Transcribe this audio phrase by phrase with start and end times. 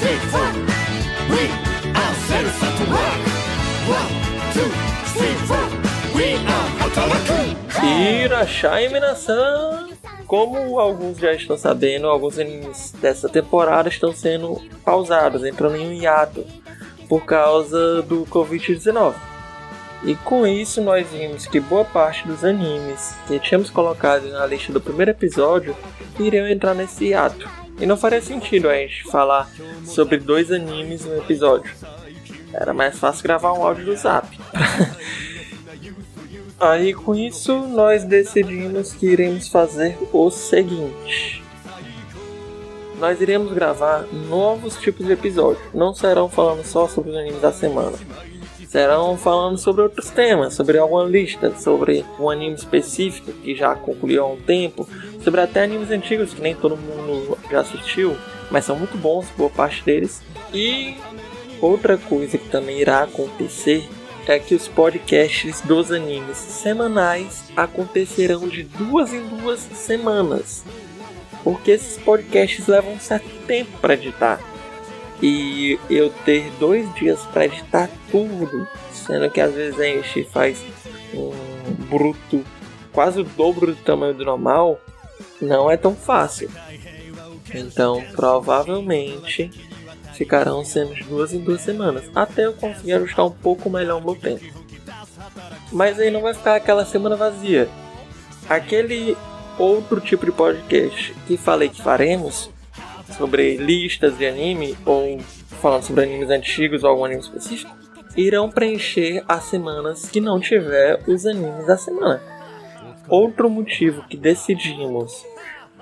[0.00, 0.48] three, four.
[1.28, 1.44] We
[1.92, 2.14] are.
[3.86, 4.10] One,
[4.54, 4.70] two,
[5.12, 5.66] three, four.
[6.14, 6.68] We are
[8.88, 9.90] Minasan.
[10.26, 15.92] Como alguns já estão sabendo, alguns animes dessa temporada estão sendo pausados, entrando em um
[15.92, 16.46] hiato
[17.08, 19.14] por causa do Covid-19.
[20.04, 24.72] E com isso nós vimos que boa parte dos animes que tínhamos colocado na lista
[24.72, 25.76] do primeiro episódio
[26.18, 27.46] iriam entrar nesse hiato.
[27.80, 29.50] E não faria sentido a gente falar
[29.84, 31.72] sobre dois animes no episódio.
[32.52, 34.28] Era mais fácil gravar um áudio do zap.
[36.60, 41.42] Aí com isso nós decidimos que iremos fazer o seguinte.
[42.98, 45.64] Nós iremos gravar novos tipos de episódios.
[45.72, 47.96] Não serão falando só sobre os animes da semana.
[48.70, 54.22] Serão falando sobre outros temas, sobre alguma lista, sobre um anime específico que já concluiu
[54.22, 54.88] há um tempo,
[55.24, 58.16] sobre até animes antigos que nem todo mundo já assistiu,
[58.48, 60.22] mas são muito bons, boa parte deles.
[60.54, 60.94] E
[61.60, 63.88] outra coisa que também irá acontecer
[64.28, 70.64] é que os podcasts dos animes semanais acontecerão de duas em duas semanas.
[71.42, 74.38] Porque esses podcasts levam um certo tempo para editar.
[75.22, 80.62] E eu ter dois dias para editar tudo, sendo que às vezes a gente faz
[81.12, 81.32] um
[81.88, 82.44] bruto
[82.92, 84.80] quase o dobro do tamanho do normal,
[85.40, 86.50] não é tão fácil.
[87.54, 89.50] Então, provavelmente
[90.14, 94.04] ficarão sendo de duas em duas semanas, até eu conseguir ajustar um pouco melhor o
[94.04, 94.44] meu tempo.
[95.72, 97.68] Mas aí não vai ficar aquela semana vazia.
[98.48, 99.16] Aquele
[99.58, 102.50] outro tipo de podcast que falei que faremos
[103.16, 105.18] sobre listas de anime ou
[105.60, 107.74] falando sobre animes antigos ou algum anime específico,
[108.16, 112.20] irão preencher as semanas que não tiver os animes da semana.
[113.08, 115.24] Outro motivo que decidimos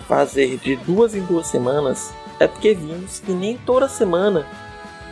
[0.00, 4.46] fazer de duas em duas semanas é porque vimos que nem toda semana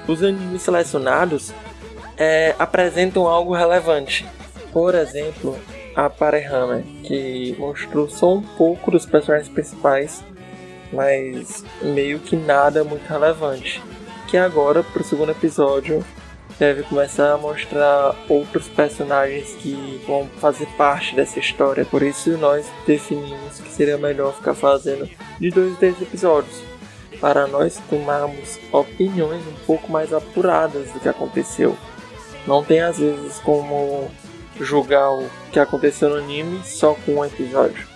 [0.06, 1.53] os animes selecionados
[2.17, 4.27] é, apresentam algo relevante.
[4.72, 5.59] Por exemplo,
[5.94, 10.25] a Parehana, que mostrou só um pouco dos personagens principais,
[10.94, 13.82] mas meio que nada muito relevante.
[14.28, 16.05] Que agora, para o segundo episódio,
[16.59, 21.84] deve começar a mostrar outros personagens que vão fazer parte dessa história.
[21.84, 26.62] Por isso, nós definimos que seria melhor ficar fazendo de dois desses episódios
[27.21, 31.76] para nós tomarmos opiniões um pouco mais apuradas do que aconteceu.
[32.47, 34.11] Não tem às vezes como
[34.61, 37.87] julgar o que aconteceu no anime só com um episódio.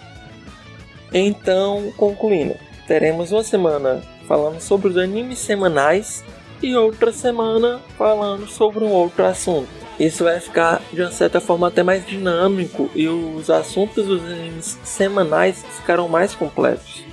[1.13, 2.55] Então, concluindo,
[2.89, 6.25] teremos uma semana falando sobre os animes semanais
[6.63, 9.69] e outra semana falando sobre um outro assunto.
[10.01, 14.79] Isso vai ficar de uma certa forma até mais dinâmico e os assuntos dos animes
[14.83, 17.05] semanais ficarão mais completos.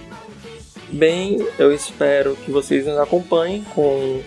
[0.90, 4.22] Bem, eu espero que vocês nos acompanhem com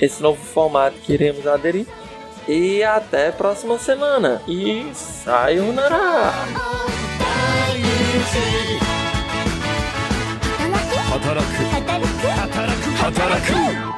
[0.00, 1.86] esse novo formato que iremos aderir.
[2.48, 4.42] E até a próxima semana.
[4.48, 6.32] E sayonara!
[11.10, 11.64] 働く。
[11.64, 12.26] 働く。
[12.28, 12.90] 働く。
[12.92, 13.89] 働く